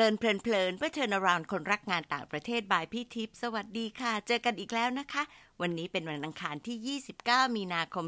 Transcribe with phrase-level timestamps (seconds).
[0.00, 5.22] ลินเพลินเพลินเพื่อเทอร์เรื่องราวคนรักงานต่างประเทศ by พี่ทิพย์สวัสดีค่ะ เจอกันอีกแล้วนะคะ
[5.60, 8.06] วันนี้เป็นวันอังคารที่ 29 มีนาคม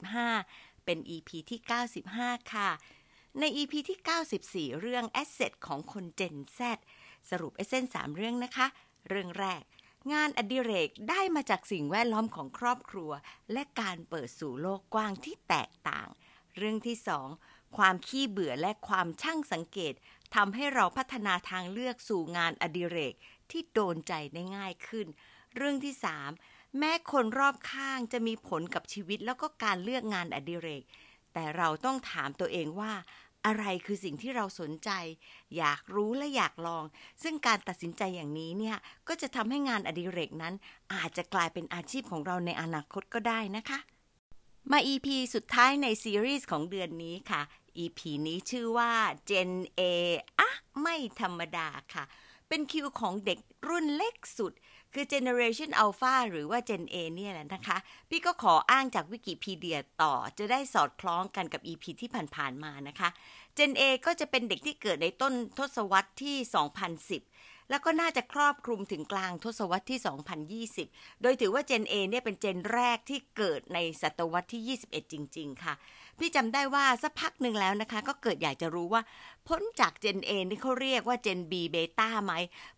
[0.00, 1.60] 2565 เป็น EP ที่
[2.06, 2.70] 95 ค่ะ
[3.38, 6.60] ใน EP ที่ 94 เรื่อง Asset ของคน Gen Z
[7.30, 8.66] สรุป Asset 3เรื่องนะคะ
[9.08, 9.62] เรื่องแรก
[10.12, 13.10] งานอดิเรกได้มาจากสิ่งแวดล้อมของครอบครัว
[13.52, 16.08] และการเปิดสู่โลกกว้างที่แตกต่าง
[16.56, 17.28] เรื่องที่สอง
[17.76, 19.94] ความขี้เบื่อและความช่างสังเกต
[20.34, 23.14] ทำให้เราพัฒนาทางเลือกสู่งานอดิเรก
[23.50, 25.06] ที่โดนใจได้ง่ายขึ้น
[25.56, 26.30] เรื่องที่สาม
[26.78, 30.82] แม้คนรอบข้างจะมีผลกับชีวิตแล้วก็การเลือกงานอดิเรก
[31.32, 32.92] แต่เราต้องถามตัวเองว่า
[33.46, 34.90] อะไรคือสิ่งที่เราสนใจ
[35.56, 36.84] อยากรู้และอยากลอง
[37.22, 38.76] ซึ่งการตัดสินใจอย่างนี้เนี่ย
[39.08, 40.54] ก็จะทำให้งานอดิเรกนั้น
[40.94, 43.78] อาจจะกลายเป็นอาชีพของเราในอนาคตก็ได้นะคะ
[44.72, 47.42] มา EP สุดท้ายในซีรีส์ของเดือนนี้ค่ะ
[47.78, 48.92] EP นี้ชื่อว่า
[49.30, 49.82] Gen A
[50.38, 50.50] อะ
[50.82, 52.04] ไม่ธรรมดาค่ะ
[52.48, 54.52] เป็นคิวของเด็กรุ่นเล็กสุด
[54.94, 57.76] คือ Generation Alpha หรือว่า Gen A เนี่ยแหละนะคะ
[58.10, 63.08] พี่ก็ขออ้างจากวิกิพีเดียต่อ จะได้สอดคล้องกันกับ EP ที่ผ่านๆมานะคะ
[63.58, 66.36] Gen A ก็จะเป็นเด็กที่เกิดในต้นทศวรรษที่
[67.24, 75.74] 2010 แล้วก็น่าจะครอบคลุมถึงกลางทศวรรษที่ 2020 โดยถือว่า Gen A เนี่ยเป็นเจนแรกที่เกิดในศตวรรษที่ 21 จริง ๆ ค่ะ
[76.20, 79.02] พี่จำได้ว่าสักพักหนึ่งแล้วนะคะ ก็เกิดอยากจะรู้ว่า
[79.48, 82.32] พ้นจาก Gen A นี่เขาเรียกว่า Gen B Beta ไหม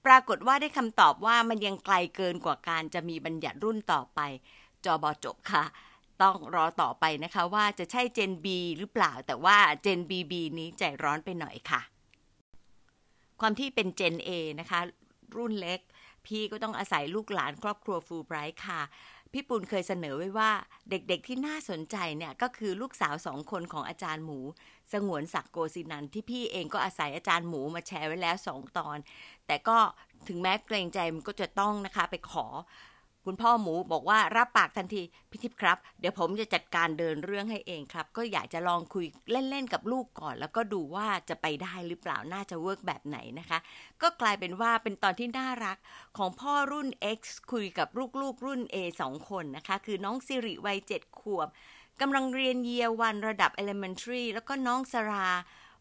[0.07, 4.21] ปรากฏว่าได้คำตอบว่ามันยังไกลเกินกว่าการจะมีบัญญัติรุ่นต่อไป
[4.85, 5.65] จอบอจบค่ะ
[6.23, 8.47] ต้องรอต่อไปนะคะว่าจะใช่ Gen B
[8.79, 11.81] หรือเปล่า แต่ว่า Gen BB นี้ใจร้อนไปหน่อยค่ะ
[13.41, 14.81] ความที่เป็น Gen A นะคะ
[15.37, 15.81] รุ่นเล็ก
[16.27, 18.83] พี่ก็ต้องอาศัยลูกหลานครอบครัวฟูไบรท์ค่ะ
[19.33, 20.51] พี่ปุณเคยเสนอไว้ว่า
[20.91, 24.39] เด็กๆที่น่าสนใจเนี่ยก็คือลูกสาวสองคนของอาจารย์หมู
[24.93, 28.99] สงวนศักโกศินันที่พี่เองก็อาศัยอาจารย์หมูมาแชร์ไว้แล้วสองตอน
[29.47, 29.79] แต่ก็
[30.29, 32.47] ถึงแม้เกรงใจมันก็จะต้องนะคะไปขอ
[33.27, 43.59] คุณพ่อหมูบอกว่ารับปากทันทีพี่ทิพย์ครับ เดี๋ยวผมจะจัดการเดินเรื่องให้เองครับ ก็อยากจะลองคุยเล่นๆกับลูกก่อน แล้วก็ดูว่าจะไปได้หรือเปล่าน่าจะเวิร์กแบบไหนนะคะ
[44.03, 45.77] ก็กลายเป็นว่าเป็นตอนที่น่ารัก
[46.19, 46.89] ของพ่อรุ่น
[47.19, 47.21] X
[47.53, 47.89] คุยกับ
[48.21, 51.49] ลูกๆรุ่น A สองคนนะคะ คือน้องสิริวัยเจ็ดขวบ
[52.01, 55.29] กำลังเรียนเยียวันระดับ Elementary แล้วก็น้องสรา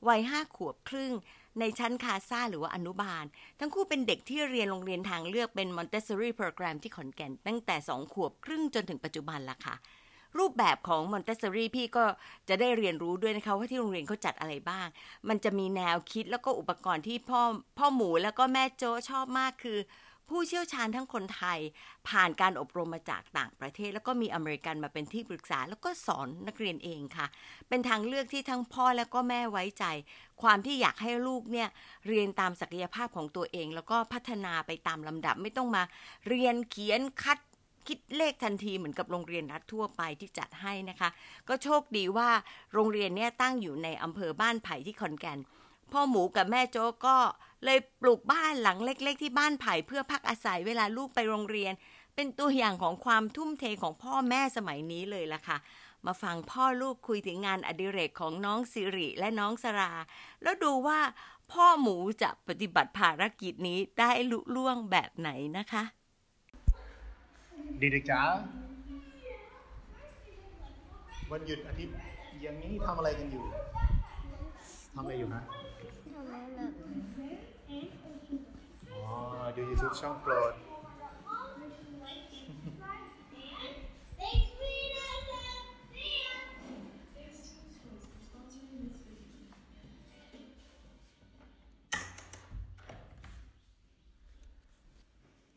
[0.07, 1.11] วัยห้าขวบครึ่ง
[1.59, 3.23] ในชั้นคาซาหรือว่าอนุบาล
[3.59, 9.75] ทั้งคู่เป็นเด็กที่เรียนโรงเรียนทางเลือกเป็น Montessori Program ที่ขอนแก่น ตั้งแต่ 2 ขวบครึ่งจนถึงปัจจุบันละค่ะ
[10.39, 12.05] รูปแบบของมอนเตสซอรี่พี่ก็
[12.49, 14.87] จะได้เรียนรู้ด้วยนะคะ ว่าที่โรงเรียนเขาจัดอะไรบ้าง
[15.29, 17.41] มันจะมีแนวคิดแล้วก็อุปกรณ์ที่พ่อ
[17.77, 19.77] พ่อหมูแล้วก็แม่โจชอบมากคือ
[20.31, 21.59] ผู้เชี่ยวชาญทั้งคนไทย
[22.07, 27.27] ผ่านการอบรมมาจากต่างประเทศ แล้วก็มีอเมริกันมาเป็นที่ปรึกษา แล้วก็สอนนักเรียนเองค่ะ
[27.69, 29.85] เป็นทางเลือกที่ทั้งพ่อและก็แม่ไว้ใจ
[30.41, 31.67] ความที่อยากให้ลูกเนี่ย
[32.07, 35.83] เรียนตามศักยภาพของตัวเอง แล้วก็พัฒนาไปตามลำดับไม่ต้องมา
[36.27, 37.39] เรียนเขียนคัด
[37.87, 41.09] คิดเลขทันทีเหมือนกับโรงเรียนรัฐทั่วไปที่จัดให้นะคะ
[41.47, 42.29] ก็โชคดีว่า
[42.73, 45.39] โรงเรียนเนี่ยตั้งอยู่ในอำเภอบ้านไผ่ที่ขอนแก่น
[45.91, 47.17] พ่อหมูกับแม่โจ๊กก็
[47.65, 51.73] เลยปลูกบ้านหลังเล็ก ๆ ที่บ้านไผ่เพื่อพักอาศัยเวลาลูกไปโรงเรียน
[52.15, 55.57] เป็นตัวอย่างของความทุ่มเทของพ่อแม่สมัยนี้เลยล่ะค่ะ
[56.05, 59.93] มาฟังพ่อลูกคุยถึงงานอดิเรกของน้องสิริและน้องสรา
[60.43, 60.99] แล้วดูว่า
[61.51, 65.83] พ่อหมูจะปฏิบัติภารกิจนี้ได้ลุล่วงแบบไหนนะคะ
[67.81, 68.21] ดีเด็กจ๋า
[71.31, 71.95] วันหยุดอาทิตย์
[72.41, 73.45] อย่างนี้ทำอะไรกันอยู่
[74.93, 75.41] ทำอะไรอยู่ฮะ
[76.15, 76.21] อ๋
[77.71, 77.77] อ
[79.55, 80.53] ดู YouTube ช่องโปรด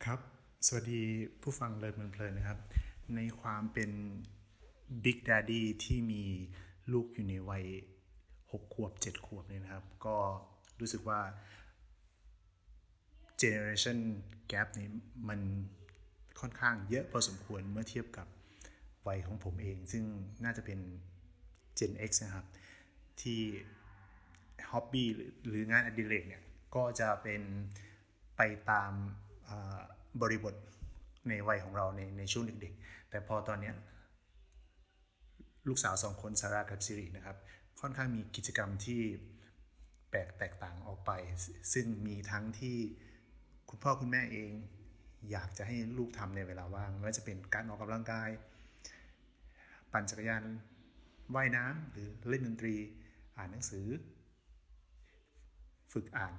[0.05, 0.21] ครับ
[0.67, 1.03] สวัสดี
[1.43, 2.59] ผู้ฟังเลยเพลินๆนะครับ
[3.15, 3.91] ในความเป็น
[5.05, 6.25] Big Daddy ที่มี
[6.93, 7.65] ลูกอยู่ในวัย
[8.21, 10.17] 6 ขวบ 7 ขวบเนี่ยนะครับ ก็
[10.81, 11.21] รู้สึกว่า
[13.43, 13.99] Generation
[14.51, 14.89] Gap นี้
[15.29, 15.41] มัน
[16.41, 18.27] ค่อนข้างเยอะพอสมควรเมื่อเทียบกับ
[19.09, 20.05] วัยของผมเอง ซึ่ง
[20.45, 20.79] น่าจะเป็น
[21.79, 22.47] Gen X นะครับ
[23.23, 23.41] ที่
[24.71, 25.09] ฮ็อบบี้
[25.47, 26.43] หรืองานอดิเรกเนี่ย
[26.75, 27.43] ก็จะเป็น
[28.37, 28.93] ไปตาม
[30.23, 30.55] บริบท
[31.29, 33.73] ในวัยของเราในในช่วงเด็กๆ แต่พอตอนนี้
[35.69, 37.37] ลูกสาวสองคนซาร่ากับซิรินะครับ
[37.81, 39.01] ค่อนข้างมีกิจกรรมที่
[40.11, 41.11] แปลกแตกต่างออกไป
[41.73, 42.77] ซึ่งมีทั้งที่
[43.75, 44.53] คุณพ่อคุณแม่เอง
[45.31, 48.31] อยากจะให้ลูกทำในเวลาว่างไม่ว่าจะเป็นการออกกำลังกาย
[49.93, 50.43] ปั่นจักรยาน
[51.35, 52.75] ว่ายน้ำหรือเล่นดนตรี
[53.37, 53.87] อ่านหนังสือ
[55.93, 56.35] ฝึกอ่าน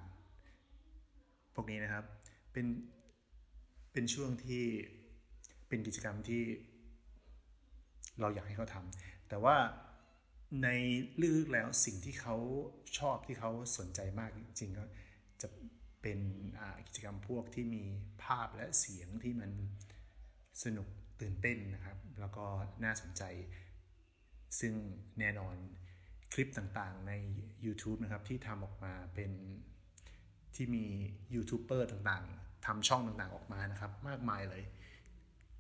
[1.56, 2.06] พวกนี้นะครับ
[2.54, 2.66] เป็น
[3.92, 4.64] เป็นช่วงที่
[5.68, 6.44] เป็นกิจกรรมที่
[8.20, 9.56] เราอยากให้เขาทำแต่ว่า
[10.64, 10.68] ใน
[11.22, 12.36] ลึกๆแล้วสิ่งที่เขา
[12.98, 14.86] ชอบที่เขาสนใจมากจริงๆก็
[15.42, 15.48] จะ
[16.06, 16.24] เป็น
[16.88, 17.84] กิจกรรมพวกที่มี
[18.24, 19.52] ภาพและเสียงที่มัน
[20.64, 20.88] สนุก
[21.22, 22.46] ตื่นเต้นนะครับ แล้วก็
[22.84, 23.24] น่าสนใจ
[24.60, 24.74] ซึ่ง
[25.20, 25.56] แน่นอน
[26.34, 27.14] คลิปต่างๆใน
[27.66, 29.32] YouTube นะครับ ที่ทำออกมาเป็น
[30.56, 30.86] ที่มี
[31.36, 34.64] ยูทูบเบอร์ต่างๆทำช่องต่างๆออกมานะครับ มากมายเลย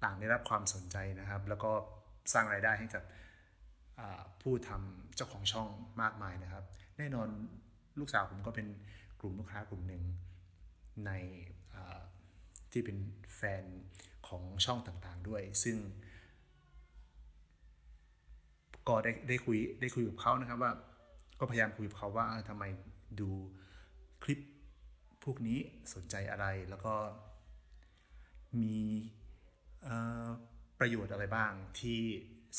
[0.03, 1.71] ต่างได้รับความสนใจนะครับ แล้วก็
[2.33, 3.03] สร้างรายได้ให้กับ
[4.41, 5.67] ผู้ทำเจ้าของช่อง
[6.01, 6.63] มากมายนะครับ
[6.97, 7.27] แน่นอน
[7.99, 8.67] ลูกสาวผมก็เป็น
[9.21, 10.03] กลุ่มลูกค้ากลุ่มหนึ่ง
[11.05, 11.11] ใน
[12.71, 12.97] ที่เป็น
[13.35, 13.63] แฟน
[14.27, 15.77] ของช่องต่างๆด้วย ซึ่ง
[18.87, 20.71] ก็ได้ได้คุยได้คุยกับเขานะครับว่า
[21.39, 22.63] ก็พยายามคุยกับเขาว่าทำไม
[23.19, 23.29] ดู
[24.23, 24.39] คลิป
[25.23, 25.59] พวกนี้
[25.93, 26.95] สนใจอะไรแล้วก็
[28.61, 28.77] มี
[30.79, 31.99] ประโยชน์อะไรบ้างที่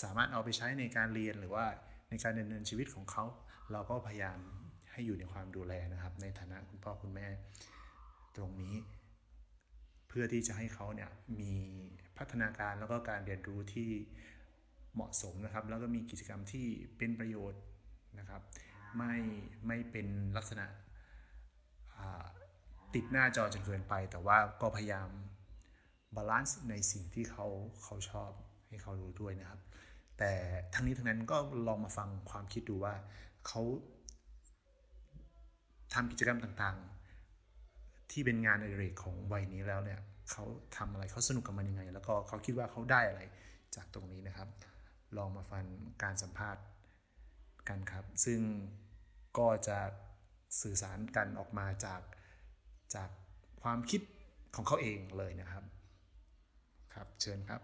[0.03, 1.67] สามารถเอาไปใช้ในการเรียนหรือว่า
[2.11, 3.25] ในการดำเนินชีวิตของเขา
[3.73, 4.39] เราก็พยายาม
[4.93, 7.29] ให้อยู่ในความดูแลนะครับ ในฐานะคุณพ่อคุณแม่
[8.37, 8.75] ตรงนี้
[10.09, 11.11] เพื่อที่จะให้เขาเนี่ย
[11.41, 11.53] มี
[12.19, 13.91] พัฒนาการแล้วก็การเรียนรู้ที่
[14.95, 16.67] เหมาะสมนะครับ แล้วก็มีกิจกรรมที่
[16.99, 17.63] เป็นประโยชน์
[18.19, 18.43] นะครับ
[18.97, 19.15] ไม่
[19.67, 20.07] ไม่เป็น
[20.37, 20.67] ลักษณะ
[22.95, 25.09] ติดหน้าจอจนเกินไป แต่ว่าก็พยายาม
[26.17, 27.47] balance ในสิ่งที่เขา
[27.83, 28.31] เขาชอบ
[28.69, 29.61] ให้เขารู้ด้วยนะครับ
[30.19, 30.33] แต่
[30.75, 31.37] ทั้งนี้ทั้งนั้นก็
[31.67, 32.95] ลองมาฟังความคิดดูว่า
[33.47, 33.63] เขา
[35.95, 36.96] ทำกิจกรรมต่างๆ
[38.13, 40.01] ที่เป็นงานอดิเรกของวัยนี้แล้วเนี่ย
[40.31, 40.45] เขา
[40.77, 43.23] ทำอะไรเขาสนุกกับมันยังไง แล้วก็เขาคิดว่าเขาได้อะไร
[43.77, 44.49] จากตรงนี้นะครับ
[45.17, 45.65] ลองมาฟัง
[46.03, 46.63] การสัมภาษณ์
[47.69, 48.41] กันครับ ซึ่ง
[49.39, 49.79] ก็จะ
[50.63, 52.03] สื่อสารกันออกมาจาก
[52.95, 53.09] จาก
[53.63, 54.01] ความคิด
[54.55, 55.65] ของเขาเองเลยนะครับ
[56.95, 57.61] ครับเชิญครับ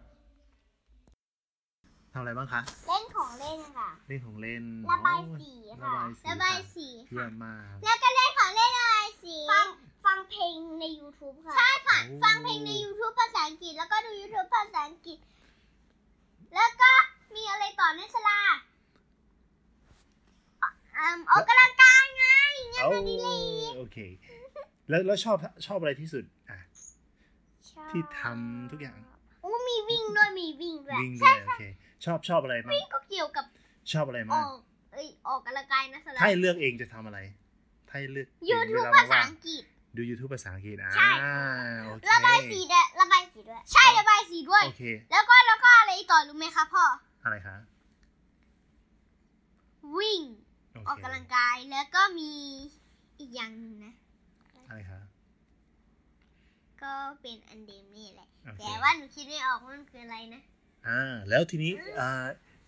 [2.12, 5.52] ทำอะไรบ้างคะ เล่นของเล่นค่ะ เล่นของเล่น ระบายสี
[5.82, 9.66] ค่ะ ระบายสีระบายสีเยี่ยค่ะมมาก แล้วก็เล่นของเล่นระบายสี ฟัง
[10.06, 15.18] ฟังเพลงใน YouTube ค่ะ ใช่ค่ะ โอ้ ฟังเพลงใน YouTube ภาษาอังกฤษ แล้วก็ดู YouTube ภาษาอังกฤษ
[16.54, 16.92] แล้วก็
[17.34, 18.40] มีอะไรต่อเนสลา
[20.98, 22.24] อ่าออกกำลังกายไง
[22.74, 23.28] งานโอ้อดิเร
[23.70, 23.98] กโอเค
[24.88, 26.58] แล้วแล้วชอบชอบอะไรที่สุดอะ
[27.70, 28.98] ชอบที่ทำทุกอย่าง
[29.42, 31.62] โอ้มีวิ่งด้วยมีวิ่งด้วยวิ่งด้ใช่วยโอเค
[32.04, 33.44] ชอบชอบอะไรมากวิ่งก็เกี่ยวกับ
[33.92, 34.58] ชอบอะไรอมากอก
[34.92, 37.18] เอ้ยออกกำลังกายนะสลาถ้าให้เลือกเองจะทำอะไร
[37.88, 41.10] ถ้าให้เลือกเองยูทูบเวลภาษาว่างอังกฤษๆ ดู YouTube ภาษาอังกฤษอ่าใช่
[41.84, 46.84] โอเคระบายสีด้วยระบายสีด้วย ใช่ระบายสีด้วย โอเค แล้วก็แล้วก็อะไรอีกต่อรู้ไหมคะพ่อ
[47.24, 47.56] อะไรคะ
[49.96, 50.20] วิ่ง
[50.72, 52.30] โอออกเคกำลังกาย แล้วก็มี
[53.20, 53.92] อีกอย่างหนึ่งนะ
[54.68, 55.00] อะไรคะ
[56.82, 60.42] ก็เป็นอันเดมนี่แหละ โอเค แต่ว่าหนูคิดไม่ออกว่ามันคืออะไรนะ
[60.88, 62.10] อ่า แล้วทีนี้อ่า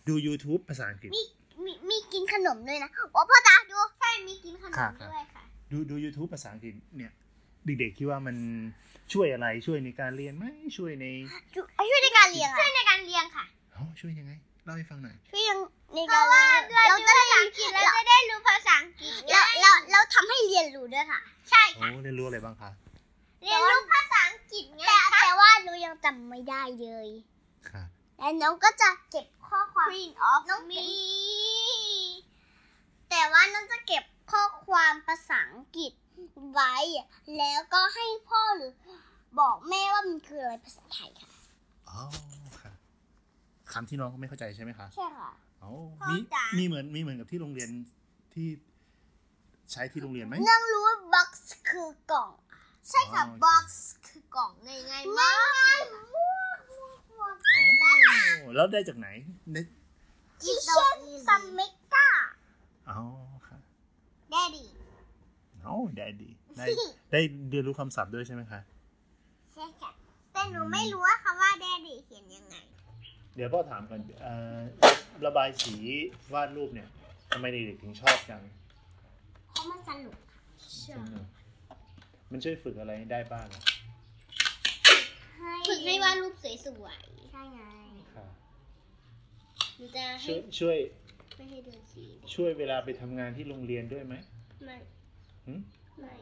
[0.08, 1.22] ดู YouTube ภาษาอังกฤษ มี
[1.64, 5.13] มีมีกินขนมด้วยนะ โอ้พ่อตาดู ใช่ มีกินขนครัมบครับด้วยค่ะ
[5.74, 7.12] ดูดู YouTube ภาษาอังกฤษเนี่ย
[7.64, 8.36] เด็กๆคิดว่ามัน
[9.12, 10.44] ช่วยอะไรช่วยในการเรียนไหม
[10.76, 11.06] ช่วยใน
[11.54, 14.32] ช่วยช่วยในการเรียนช่วยในการเรียนค่ะอ๋อช่วยยังไง
[14.64, 15.42] เล่าให้ฟังหน่อยช่วย
[15.94, 22.70] ในการเรียนเราจะได้อังกฤษเราจะได้รู้ภาษาอังกฤษแล้วเราเราทำให้เรียนรู้ด้วยค่ะ ใช่โอ้เรียนรู้อะไรบ้างคะ
[23.42, 27.08] เรียนรู้ภาษาอังกฤษไงแต่แต่ว่าหนูยังจำไม่ได้เลย
[27.70, 27.82] ค่ะ
[28.18, 30.84] แล้วน้องก็จะเก็บข้อความ Queen of me
[33.10, 35.92] แต่ว่าน้องจะเก็บ ข้อความภาษาอังกฤษ
[36.52, 36.74] ไว้
[37.38, 38.72] แล้วก็ให้พ่อหรือ
[39.40, 41.30] บอกแม่ว่ามันคืออะไรภาษาไทยค่ะ
[41.88, 42.00] อ๋อ
[42.62, 42.72] ค่ะ
[43.72, 45.30] คำที่น้องไม่เข้าใจใช่ไหมคะใช่ค่ะ
[45.62, 47.70] อ๋อพ่อมีจ๋ามีมีเหมือนมีเหมือนกับที่โรงเรียน
[48.34, 48.48] ที่
[49.72, 51.30] ใช้ที่โรงเรียนไหมน้องรู้ว่า box
[51.70, 52.30] คือกล่อง
[52.90, 53.66] ใช่ค่ะอ๋อโอเค box
[54.06, 57.38] คือกล่องง่ายๆมากง่ายๆมาก
[57.82, 57.96] มาก
[58.42, 59.08] อ๋อแล้วได้จากไหน
[59.52, 59.62] ได้
[60.42, 61.60] จิเช่นซัมเม
[61.94, 62.08] กา
[62.90, 62.98] อ๋อ
[64.34, 64.68] ค่ะแดดดี้
[65.66, 66.66] อ๋อได้ดีได้
[67.12, 68.60] ได้เรียนรู้คำศัพท์ด้วยใช่ไหมคะ
[69.52, 69.90] ใช่ค่ะ
[70.32, 72.56] แต่หนูไม่รู้ว่าคำว่าแดดดี้เขียนยังไง
[73.36, 74.58] เดี๋ยวพ่อถามก่อนเอ่อ
[75.26, 75.74] ระบายสี
[76.34, 76.88] วาดรูปเนี่ย
[77.32, 78.42] ทำไมเด็กๆถึงชอบจัง
[79.50, 80.16] เพราะมันสนุก
[80.86, 81.26] สนุก
[82.30, 83.62] มันช่วยฝึกอะไรได้บ้างอะ
[85.68, 87.60] ฝึกให้วาดรูปสวยๆ ใช่ไง
[88.14, 88.26] ค่ะ
[89.76, 90.76] หนูจะให้ ช่วยช่วย
[91.36, 94.14] ไม่ให้เดินสีช่วยเวลาไปทำงานที่โรงเรียนด้วยไหม
[94.64, 94.76] ไม่
[95.46, 95.54] หึ
[96.00, 96.14] ไม่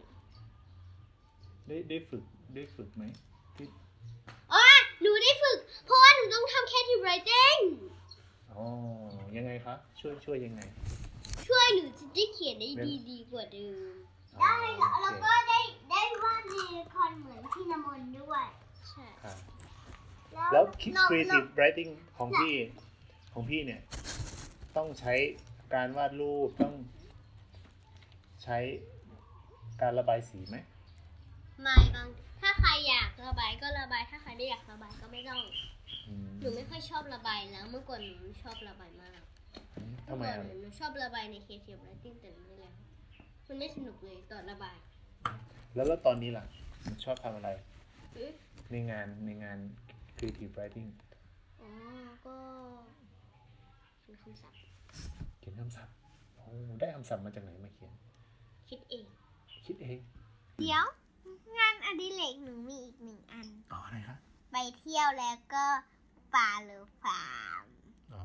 [1.69, 3.04] ได้ได้ฝึกได้ฝึกไหม
[3.57, 3.66] ที่
[4.52, 4.62] อ๋อ
[5.00, 7.61] หนูได้ฝึก เพราะว่าหนูต้องทำ creative writing
[8.52, 8.64] อ๋อ
[9.37, 10.61] ยังไงคะช่วยช่วยยังไง
[11.49, 13.95] ช่วยหนูจะได้เขียนได้ดีดีกว่าเดิม
[14.40, 18.45] ได้แล้วโอแล้วเคก็ได้ได้วาดยูนิคอร์นเหมือนพี่น้ำมนต์ด้วย
[18.88, 19.37] ใช่ ครับ
[20.52, 22.54] แล้วคิดเรา creative writing ของพี่
[23.35, 23.81] ของพี่เนี่ย
[24.76, 25.14] ต้องใช้
[25.74, 26.74] การวาดรูปต้อง
[28.44, 28.58] ใช้
[29.82, 30.56] การระบายสีไหม
[31.62, 32.08] ไม่บาง
[32.40, 35.40] ถ้าใครอยากระบายก็ระบาย ถ้าใครไม่อยากระบายก็ไม่ต้อง
[36.08, 39.20] อืมหนูไม่ค่อยชอบระบายแล้วเมื่อก่อนหนูชอบระบายมาก
[40.08, 42.74] ทำไมเมื่อก่อนอะหนูชอบระบายใน creative writing แต่ไม่แล้ว
[43.46, 44.76] มันไม่สนุกเลยตอนระบาย
[45.74, 46.44] แล้วแล้วตอนนี้ล่ะ
[47.04, 47.50] ชอบทำอะไร
[48.16, 48.30] อือ
[48.70, 49.58] ในงานในงาน
[50.16, 50.88] creative writing
[51.62, 51.70] อ๋อ
[52.26, 52.36] ก็
[54.02, 54.62] เป็นคำศัพท์
[55.42, 55.94] เขียนคำศัพท์
[56.37, 56.44] โอ้
[56.78, 57.92] ได้คำศัพท์มาจากไหนมาเขียน
[58.68, 59.04] คิดเอง
[59.66, 59.99] คิดเอง
[60.61, 60.84] เดี๋ยว
[61.56, 64.16] งานอดิเรกหนูมีอีกหนึ่งอัน อ๋ออะไรคะ
[64.52, 65.64] ไปเที่ยวแล้วก็
[66.34, 67.64] ป่าหรือฟาร์ม
[68.14, 68.22] อ๋อ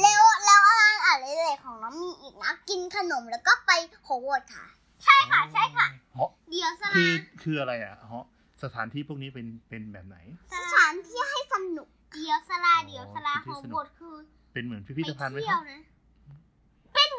[0.00, 3.70] แล้วแล้วงานอดิเรกของน้องมีอีกนะ กินขนมแล้วก็ไป
[4.04, 4.66] โฮเวิร์ดค่ะ
[5.04, 7.12] ใช่ค่ะ ใช่ค่ะ เหาะเดี๋ยวสคืลาอ
[7.42, 8.24] คืออะไรอะเหาะ
[8.62, 10.16] สถานที่พวกนี้เป็นเป็นแบบไหน
[10.54, 14.16] สถานที่ให้สนุก เดี๋ยวสลาอ๋อเดี๋ยวสลาเป็นโฮที่สนุกเวิร์ดคือ
[14.52, 15.95] เป็นเหมือนพิพิธภัณฑ์ไหมไปคเที่ยรัวบนะเป็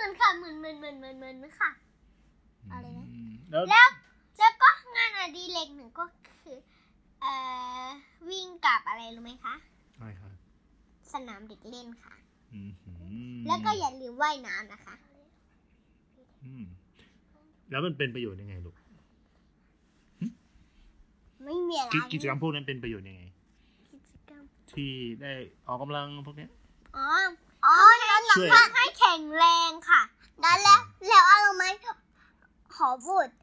[0.07, 1.69] นเหมือนค่ะเหมือนเหมือนเหมือนเหมือนเหมือนค่ะ
[2.71, 3.87] อะไรนะมแล้วแล้ว
[4.37, 6.03] แล้วก็งานอดิเรกหนึ่งก็
[6.41, 6.57] คือ
[7.21, 7.33] เอ่
[7.81, 7.85] อ
[8.29, 9.55] วิ่งกับอะไรรู้ไหมคะ
[9.97, 10.31] อะไรครับ
[11.13, 12.13] สนามเด็กเล่นค่ะ
[12.53, 12.91] อืมหื
[13.37, 14.95] มแล้วก็อย่าลืมว่ายน้ำนะคะ
[16.43, 16.63] อืม
[17.69, 18.75] แล้วมันเป็นประโยชน์ยังไงลูก
[21.43, 23.23] ไม่มีอะไรกิกิจกรรมพวกนั้นเป็นประโยชน์ยังไง
[23.93, 25.33] กิจกรรมที่ได้
[25.67, 26.49] ออกกำลังพวกเนี้ย
[26.97, 27.46] อ๋ออ๋อนั่นหลั
[28.37, 30.01] ช่วย ให้แข็งแรงค่ะ
[30.43, 31.65] นั่นแล้วแล้วเอะไหม
[32.75, 33.35] ขอบุตร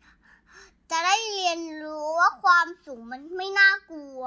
[0.91, 4.23] จะได้เรียนรู้ว่าความสูงมันไม่น่ากลัว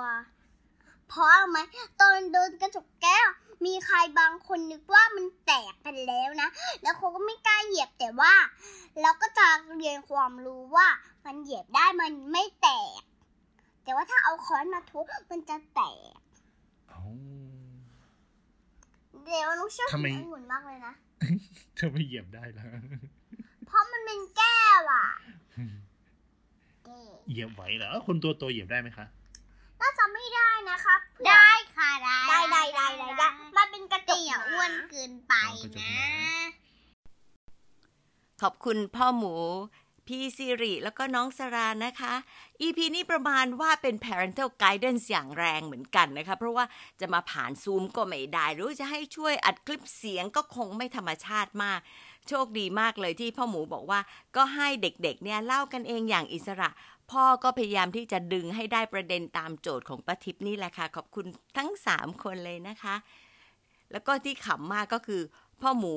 [1.07, 1.57] เพราะอะไรไหม
[1.99, 3.27] ตอนเดินกระจกแก้ว
[3.65, 6.49] มีใครบางคนนึกว่ามันแตกไปแล้วนะ
[6.81, 8.33] แล้วเขาก็ไม่กล้าเหยียบแต่ว่า
[9.01, 10.87] เราก็จะเรียนความรู้ว่า
[11.25, 12.69] มันเหยียบได้มันไม่แต
[12.99, 13.01] ก
[13.83, 15.81] แต่ว่าถ้าเอาค้อนมาทุบมันจะแต
[16.15, 16.17] ก
[16.89, 17.01] เอ้า
[19.27, 20.93] เดี๋ยวน้องชอบทำไม กินองุ่นมากเลยนะ
[21.77, 22.67] ถ้าไม่เหยียบได้แล้ว
[23.67, 25.07] เพราะมันเป็นแก้วอะ
[26.85, 29.05] แก้วเหยียบไหวเหรอคนตัวโตเหยียบได้ไหมคะ
[29.81, 36.47] น่าจะไม่ได้นะครับได้ค่ะได้ได้ได้ได้ได้มันเป็นกระจกอย่าอ้วนเกินไปอ๋อกระจกนะหนา
[38.41, 39.33] ขอบคุณพ่อหมู
[40.07, 42.13] พี่สิริแล้วก็น้องสรานะคะ
[42.61, 46.65] EP นี้ประมาณว่าเป็น parental guidance อย่างแรงเหมือนกันนะคะ เพราะว่า
[46.99, 51.79] จะมาผ่านซูมก็ไม่ได้ หรือจะให้ช่วยอัดคลิปเสียงก็คงไม่ธรรมชาติมาก
[52.27, 53.99] โชคดีมากเลยที่พ่อหมูบอกว่า
[54.35, 56.69] ก็ให้เด็กๆ เนี่ยเล่ากันเองอย่างอิสระ
[57.11, 61.25] พ่อก็พยายามที่จะดึงให้ได้ประเด็นตามโจทย์ของป้าทิพย์นี่แหละค่ะ ขอบคุณ
[61.57, 62.95] ทั้ง 3 คนเลยนะคะ
[63.91, 65.21] แล้วก็ที่ขำมากก็คือ
[65.61, 65.95] พ่อหมู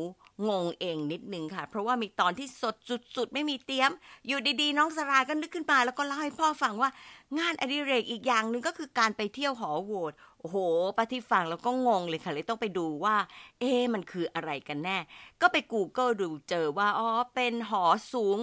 [0.49, 2.77] งงเองนิดนึงค่ะ เพราะว่ามีตอนที่สด
[3.17, 3.91] สุดๆ ไม่มีเตรียม
[4.27, 6.91] อยู่ดีๆ น้องสราก็นึกขึ้นมา แล้วก็เล่าให้พ่อฟังว่า
[7.39, 10.57] งานอดิเรกอีกอย่างหนึ่งก็คือการไปเที่ยวหอโหวตโอ้โห
[10.97, 13.17] ป้าที่ฟังแล้วก็งงเลยค่ะเลยต้องไปดูว่า
[13.61, 14.99] เอ๊มันคืออะไรกันแน่
[15.41, 18.37] ก็ไป Google ดูเจอว่าอ๋อเป็นหอสูง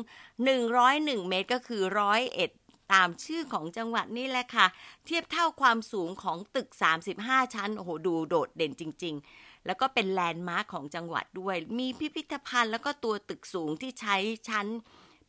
[0.61, 2.51] 101 เมตรก็คือร้อยเอ็ด
[2.93, 4.65] ตามชื่อของจังหวัดนี่แหละค่ะ
[5.05, 6.69] เทียบเท่าความสูงของตึก
[7.11, 9.25] 35 ชั้น โอ้โห ดูโดดเด่นจริงๆ
[9.67, 14.15] แล้วก็เป็นแลนด์มาร์คของจังหวัดด้วย มีพิพิธภัณฑ์แล้วก็ตัวตึกสูงที่ใช้
[14.49, 14.67] ชั้น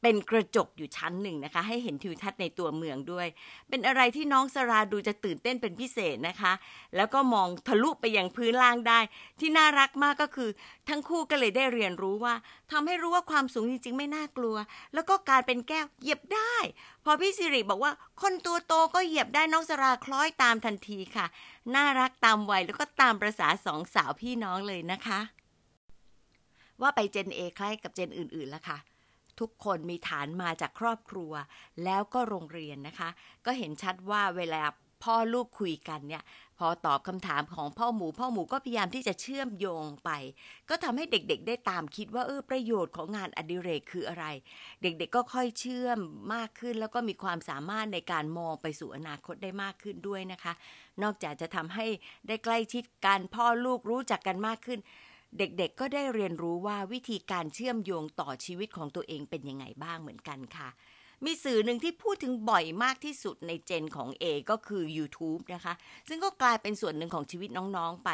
[0.03, 3.27] เป็นกระจกอยู่ชั้นหนึ่งนะคะ ให้เห็นทิวทัศน์ในตัวเมืองด้วย
[3.69, 6.53] เป็นอะไรที่น้องสราดูจะตื่นเต้นเป็นพิเศษนะคะ
[6.97, 9.01] แล้วก็มองทะลุไปยังพื้นล่างได้
[9.41, 10.51] ที่น่ารักมากก็คือ
[10.89, 12.35] ทั้งคู่ก็เลยได้เรียนรู้ว่า
[12.71, 14.57] ทำให้รู้ว่าความสูงจริง ๆ ไม่น่ากลัว
[14.95, 16.57] แล้วก็การเป็นแก้วเหยียบได้
[17.05, 21.27] พอพี่สิริบอกว่าคนตัวโตก็เหยียบได้น้องสราคล้อยตามทันทีค่ะ
[21.75, 25.21] น่ารักตามวัยแล้วก็ตามประษาสองสาวพี่น้องเลยนะคะ
[26.83, 28.79] ว่าไปเจน A คล้ายกับเจนอื่นๆแล้วค่ะ
[29.41, 31.33] ทุกคนมีฐานมาจากครอบครัว
[31.85, 33.09] แล้วก็โรงเรียนนะคะ
[33.47, 34.63] ก็เห็นชัดว่าเวลา
[35.05, 36.25] พ่อลูกคุยกันเนี่ย
[36.59, 40.11] พอตอบคำถามของพ่อหมู พ่อหมูก็พยายามที่จะเชื่อมโยงไป
[40.69, 44.25] ก็ทำให้เด็กๆ ได้ตามคิดว่าเออประโยชน์ของงานอดิเรกคืออะไร
[44.83, 45.99] เด็กๆ ก็ค่อยเชื่อม
[46.35, 50.53] มากขึ้น แล้วก็มีความสามารถในการมองไปสู่อนาคตได้มากขึ้นด้วยนะคะ
[51.03, 51.87] นอกจากจะทำให้
[52.29, 54.81] ได้ใกล้ชิดกันพ่อลูกรู้จักกันมากขึ้น
[55.39, 60.69] เด็กๆก็ได้เรียนรู้ว่าวิธีการเชื่อมโยงต่อชีวิตของตัวเองเป็นยังไงบ้างเหมือนกันค่ะ
[61.25, 65.75] มีสื่อหนึ่งที่พูดถึงบ่อยมากที่สุดในเจนของ A ก็คือ YouTube นะคะ
[66.09, 68.11] ซึ่งก็กลายเป็นส่วนหนึ่งของชีวิตน้องๆไป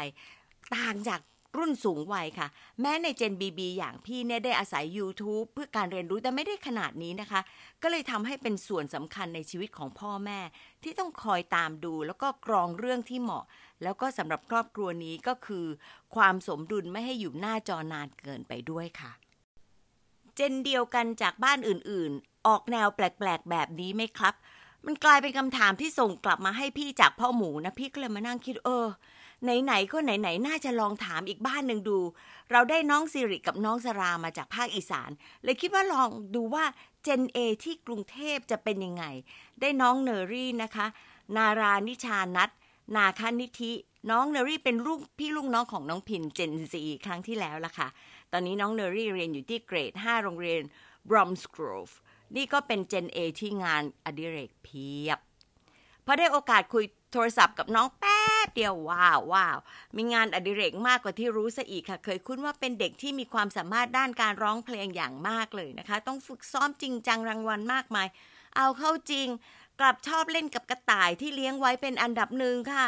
[0.75, 1.21] ต่างจาก
[1.57, 2.47] รุ่นสูงวัยค่ะ
[2.81, 7.41] แม้ในเจน BB อย่างพี่เนี่ยได้อาศัย YouTube เพื่อการเรียนรู้แต่ไม่ได้ขนาดนี้นะคะ
[7.81, 10.39] ก็เลยทำให้เป็นส่วนสำคัญในชีวิตของพ่อแม่
[10.83, 13.43] ที่ต้องคอยตามดูแล้วก็กรองเรื่องที่เหมาะ
[13.83, 15.65] แล้วก็สำหรับครอบครัวนี้ก็คือ
[16.15, 19.11] ความสมดุลไม่ให้อยู่หน้าจอนานเกินไปด้วยค่ะ
[20.35, 24.33] เจนเดียวกันจากบ้านอื่นๆ ออกแนวแปลกๆ แบบนี้ไหมครับ
[24.85, 28.87] มันกลายเป็นคำถามที่ส่งกลับมาให้พี่จากพ่อหมูนะพี่ก็เลยมานั่งคิดเออ
[29.63, 31.99] ไหนๆก็ไหนๆน่าจะลองถามอีกบ้านหนึ่งดู
[32.51, 35.09] เราได้น้องสิริกับน้องสรามาจากภาคอีสาน
[35.43, 36.65] เลยคิดว่าลองดูว่า
[37.03, 39.03] เจนเอที่กรุงเทพจะเป็นยังไง
[39.61, 40.87] ได้น้องเนอรี่นะคะ
[41.35, 42.49] นารานิชานัท
[42.95, 43.71] นาคนิธิ
[44.11, 47.87] น้องเนอรี่เป็นลูกพี่ลูกน้องของน้องพินเจนซีครั้งที่แล้วล่ะค่ะ
[48.31, 50.61] ตอนนี้น้องเนอรี่เรียนอยู่ที่เกรด 5 โรงเรียน
[51.09, 51.93] Bromsgrove
[52.35, 55.19] นี่ก็เป็นเจน A ที่งานอดิเรกเพียบ
[56.05, 59.57] พอได้โอกาสคุยโทรศัพท์กับน้องแป๊บเดียวว้าวว้าว
[59.95, 68.07] มีงานอดิเรกมากกว่าที่รู้ซะอีกค่ะ เคยคุ้นว่าเป็นเด็กที่มีความสามารถด้านการร้องเพลงอย่างมากเลยนะคะ ต้องฝึกซ้อมจริงจังรางวัลมากมาย
[68.57, 69.27] เอาเข้าจริง
[69.79, 72.85] กลับชอบเล่นกับกระต่ายที่เลี้ยงไว้เป็นอันดับหนึ่งค่ะ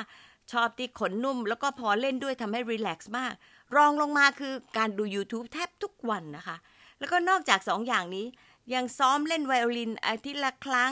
[0.51, 3.33] ชอบที่ขนนุ่มแล้วก็พอเล่นด้วยทำให้รีแลกซ์มาก
[3.75, 6.57] รองลงมาคือการดู YouTube แทบทุกวันนะคะ
[6.99, 8.25] แล้วก็นอกจากสองอย่างนี้
[8.73, 10.91] ยังซ้อมเล่นไวโอลินอาทิตย์ละครั้ง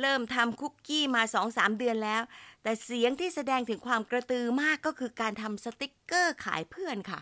[0.00, 2.22] เริ่มทำคุกกี้มา 2-3 เดือนแล้ว
[2.62, 7.20] แต่เสียงที่แสดงถึงความกระตือมากก็คือการทำสติกเกอร์ขายเพื่อนค่ะ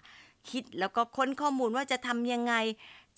[0.50, 2.54] คิดแล้วก็ค้นข้อมูลว่าจะทำยังไง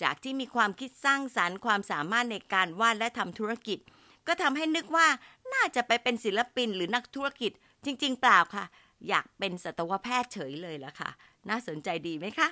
[0.02, 3.78] จากที่มีความคิดสร้างสารรค์ความสามารถในการวาดและทำธุรกิจ
[4.26, 5.06] ก็ทำให้นึกว่า
[5.52, 7.52] น่าจะไปเป็นศิลปินหรือนักธุรกิจ
[7.84, 8.64] จริง ๆ เปล่าค่ะ
[9.08, 11.10] อยากเป็นสัตวแพทย์เฉยเลยละค่ะ
[11.48, 12.48] น่าสนใจดีไหมคะ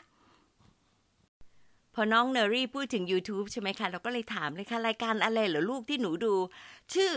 [1.95, 6.35] พอน้องเนอรี่พูดถึง YouTube ใช่ไหมคะ เราก็เลยถามเลยค่ะ รายการอะไรเหรอลูกที่หนูดู
[6.95, 7.11] ชื่อ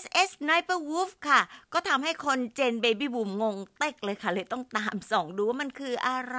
[0.00, 1.40] SS Sniper Wolf ค่ะ
[1.72, 6.38] ก็ทำให้คนเจน Baby Boom งงเต็กเลยค่ะ เลยต้องตามส่องดูว่ามันคืออะไร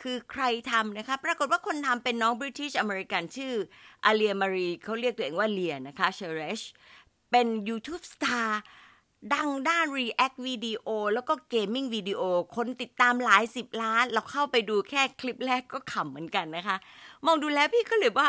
[0.00, 3.54] คือใครทำนะคะ ปรากฏว่าคนทำเป็นน้อง British American ชื่อ
[4.04, 6.60] อาเลียมารีเขาเรียกตัวเองว่าเลียนะคะเชเรช
[7.30, 8.48] เป็น YouTube Star
[9.34, 12.20] ดังด้าน React วิดีโอแล้วก็เกมมิ่งวิดีโอ
[12.56, 16.76] คนติดตามหลายสิบล้าน เราเข้าไปดูแค่คลิปแรกก็ขำเหมือนกันนะคะ
[17.26, 18.28] มองดูแล้วพี่ก็เลยว่า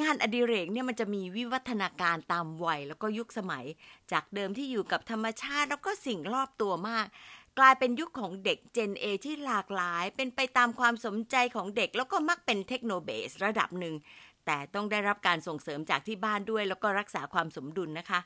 [0.00, 3.64] งานอดิเรกเนี่ยมันจะมีวิวัฒนาการตามวัยแล้วก็ยุคสมัย
[4.12, 7.06] จากเดิมที่อยู่กับธรรมชาติแล้วก็สิ่งรอบตัวมาก
[7.58, 13.94] กลายเป็นยุคของเด็ก Gen A ที่หลากหลาย เป็นไปตามความสนใจของเด็ก แล้วก็มักเป็นเทคโนเบสระดับหนึ่ง
[14.46, 18.20] แต่ต้องได้รับการส่งเสริมจากที่บ้านด้วย แล้วก็รักษาความสมดุลนะคะ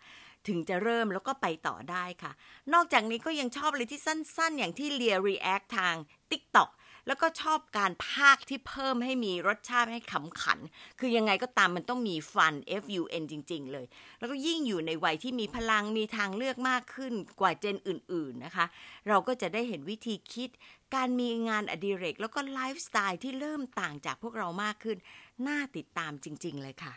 [0.48, 2.32] ถึงจะเริ่มแล้วก็ไปต่อได้ค่ะ
[2.72, 5.94] นอกจากนี้ก็ยังชอบเลยที่สั้นๆ อย่างที่เลียรีแอคทาง
[6.30, 6.70] TikTok
[7.06, 10.58] แล้วก็ชอบการพากที่เพิ่มให้มีรสชาติให้ขำขัน
[11.00, 13.86] คือยังไงก็ตามมันต้องมีฟัน F U N จริง ๆ เลย
[14.18, 18.66] แล้วก็ยิ่งอยู่ในวัยที่มีพลังมีทางเลือกมากขึ้นกว่าเจนอื่น ๆนะคะ
[19.08, 20.50] เราก็จะได้เห็นวิธีคิด
[20.94, 24.98] การมีงานอดิเรก แล้วก็ไลฟ์สไตล์ที่เริ่มต่างจากพวกเรามากขึ้น
[25.46, 26.94] น่าติดตามจริง ๆ เลยค่ะ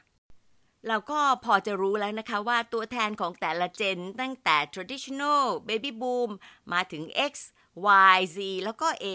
[0.88, 6.30] เราก็พอจะรู้แล้วนะคะว่าตัวแทนของแต่ละเจนตั้งแต่ traditional baby boom
[6.74, 7.34] มาถึง X
[8.16, 9.06] Y Z แล้วก็ A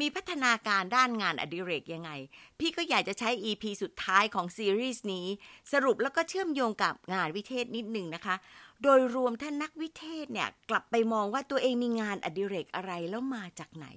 [0.00, 2.10] มีพัฒนาการด้านงานอดิเรกยังไง
[2.58, 5.26] พี่ก็อยากจะใช้ EP สุดท้ายของซีรีส์นี้
[5.72, 8.34] สรุปแล้วก็เชื่อมโยงกับงานวิเทศนิดนึงนะคะ
[8.82, 13.88] โดยรวมท่านนักวิเทศเนี่ย กลับไปมองว่าตัวเองมีงานอดิเรกอะไรแล้วมาจากไหน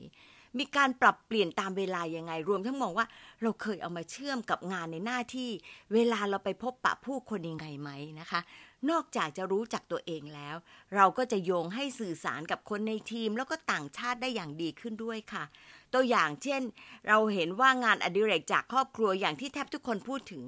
[0.60, 3.06] มีการปรับเปลี่ยนตามเวลายังไง รวมทั้งมองว่า
[3.42, 5.50] เราเคยเอามาเชื่อมกับงานในหน้าที่
[5.94, 8.42] เวลาเราไปพบปะผู้คนยังไงไหมนะคะ
[8.90, 10.56] นอกจากจะรู้จักตัวเองแล้ว
[10.96, 15.44] เราก็จะโยงให้สื่อสารกับคนในทีม แล้วก็ต่างชาติได้อย่างดีขึ้นด้วยค่ะ
[15.94, 16.62] ตัวอย่างเช่น
[17.08, 20.44] เราเห็นว่างานอดิเรกจากครอบครัวอย่างที่แทบทุกคนพูดถึง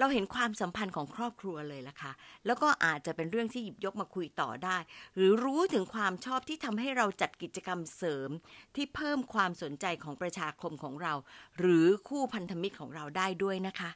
[0.00, 2.12] เราเห็นความสัมพันธ์ของครอบครัวเลยล่ะค่ะ
[2.46, 4.76] แล้วก็อาจจะเป็นเรื่องที่หยิบยกมาคุยต่อได้
[5.16, 8.30] หรือรู้ถึงความชอบที่ทำให้เราจัดกิจกรรมเสริม
[8.74, 11.14] ที่เพิ่มความสนใจของประชาคมของเรา
[11.58, 13.90] หรือคู่พันธมิตรของเราได้ด้วยนะคะ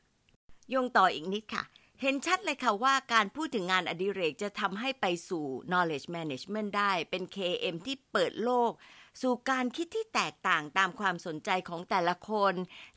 [0.74, 1.64] ยงต่ออีกนิดค่ะ
[2.00, 8.72] เห็นชัดเลยค่ะว่าการพูดถึงงานอดิเรกจะทำให้ไปสู่ knowledge management ได้ เป็น KM ที่เปิดโลก
[9.20, 12.55] สู่การคิดที่แตกต่างตามความสนใจของแต่ละคน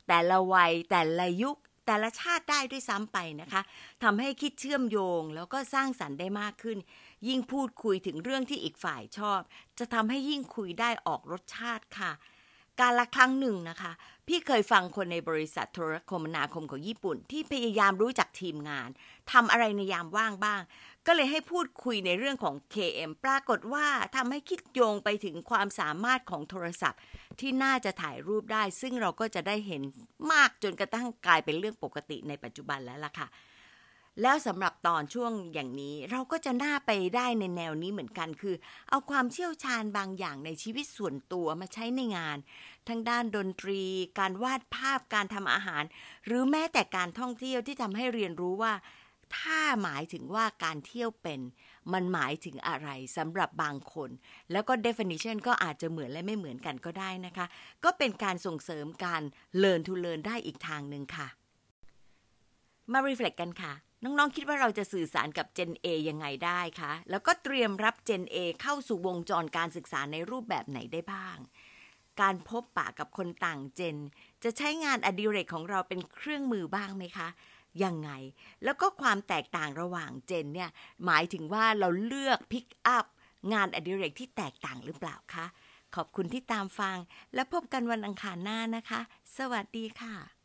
[0.08, 3.62] แต่ละวัย แต่ละยุค แต่ละชาติได้ด้วยซ้ำไปนะคะ
[4.02, 6.78] ทำให้คิดเชื่อมโยง แล้วก็สร้างสรรค์ได้มากขึ้น
[7.28, 9.40] ยิ่งพูดคุยถึงเรื่องที่อีกฝ่ายชอบ
[9.78, 12.12] จะทำให้ยิ่งคุยได้ออกรสชาติค่ะ
[12.80, 13.92] การละครั้งหนึ่งนะคะ
[14.28, 18.88] พี่เคยฟังคนในบริษัทโทรคมนาคมของญี่ปุ่น ที่พยายามรู้จักทีมงาน
[19.32, 20.60] ทำอะไรในยามว่างบ้าง
[21.06, 23.86] ก็เลยให้พูดคุยในเรื่องของ KM ปรากฏว่า
[24.16, 27.00] ทำให้คิดโยงไปถึงความสามารถของโทรศัพท์
[27.40, 29.82] ที่น่าจะถ่ายรูปได้ ซึ่งเราก็จะได้เห็น
[30.32, 33.28] มากจนกระทั่งกลายเป็นเรื่องปกติในปัจจุบันแล้วล่ะค่ะ
[34.22, 38.54] แล้วสำหรับตอนช่วงอย่างนี้เราก็จะน่าไปได้ในแนวนี้เหมือนกันคือ
[38.90, 42.38] เอาความเชี่ยวชาญบางอย่างในชีวิตส่วนตัวมาใช้ในงาน
[42.88, 43.82] ทั้งด้านดนตรี
[44.18, 45.82] การวาดภาพการทำอาหาร
[46.26, 48.72] หรือแม้แต่การท่องเที่ยวที่ทำให้เรียนรู้ว่า
[49.38, 51.40] ถ้าหมายถึงว่าการเที่ยวเป็น
[51.92, 54.10] มันหมายถึงอะไรสำหรับบางคน
[54.52, 57.46] แล้วก็ definition ก็อาจจะเหมือนและไม่เหมือนกันก็ได้นะคะ
[57.84, 59.22] ก็เป็นการส่งเสริมการ
[59.62, 61.28] learn to learn ได้อีกทางหนึ่งค่ะ
[62.92, 71.36] มา reflect กันค่ะ น้องๆ คิดว่าเราจะสื่อสารกับ Gen A ยังไงได้คะ แล้วก็เตรียมรับ Gen A เข้าสู่วงจรการศึกษาในรูปแบบไหนได้บ้าง
[72.20, 73.96] การพบปะกับคนต่างเจน
[74.42, 77.28] จะใช้งานอดิเรกของเราเป็นเครื่องมือบ้างไหมคะ
[77.84, 78.10] ยังไง
[78.64, 80.70] แล้วก็ความแตกต่างระหว่างเจนเนี่ย
[81.04, 83.06] หมายถึงว่าเราเลือกพิกอัพ
[83.52, 85.46] งานอดิเรกที่แตกต่างหรือเปล่าคะ
[85.94, 86.96] ขอบคุณที่ตามฟัง
[87.34, 89.00] และพบกันวันอังคารหน้านะคะ
[89.36, 90.35] สวัสดีค่ะ